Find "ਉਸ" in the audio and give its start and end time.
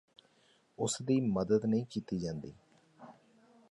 0.77-0.97